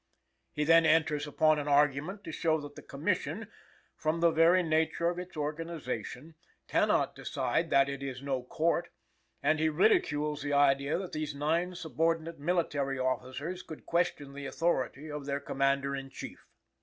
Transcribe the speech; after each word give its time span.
He 0.51 0.63
then 0.63 0.83
enters 0.83 1.27
upon 1.27 1.59
an 1.59 1.67
argument 1.67 2.23
to 2.23 2.31
show 2.31 2.59
that 2.61 2.75
the 2.75 2.81
Commission, 2.81 3.45
from 3.95 4.19
the 4.19 4.31
very 4.31 4.63
nature 4.63 5.07
of 5.09 5.19
its 5.19 5.37
organization, 5.37 6.33
cannot 6.67 7.13
decide 7.15 7.69
that 7.69 7.87
it 7.87 8.01
is 8.01 8.19
no 8.19 8.41
Court, 8.41 8.89
and 9.43 9.59
he 9.59 9.69
ridicules 9.69 10.41
the 10.41 10.53
idea 10.53 10.97
that 10.97 11.11
these 11.13 11.35
nine 11.35 11.75
subordinate 11.75 12.39
military 12.39 12.97
officers 12.97 13.61
could 13.61 13.85
question 13.85 14.33
the 14.33 14.47
authority 14.47 15.11
of 15.11 15.27
their 15.27 15.39
Commander 15.39 15.95
in 15.95 16.09
Chief. 16.09 16.47